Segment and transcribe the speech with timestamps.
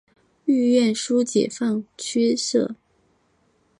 [0.45, 2.73] 豫皖苏解放区设。